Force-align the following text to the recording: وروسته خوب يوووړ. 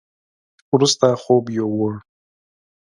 وروسته 0.73 1.07
خوب 1.23 1.43
يوووړ. 1.57 1.91